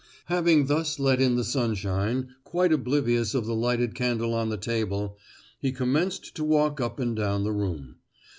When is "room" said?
7.53-7.97